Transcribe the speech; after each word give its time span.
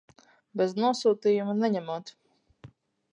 Bez 0.61 0.71
nosūtījuma 0.83 1.55
neņemot. 1.59 2.11